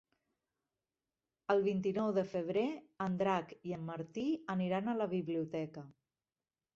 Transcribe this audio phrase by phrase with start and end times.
[1.55, 2.63] El vint-i-nou de febrer
[3.07, 4.23] en Drac i en Martí
[4.55, 5.85] aniran a la biblioteca.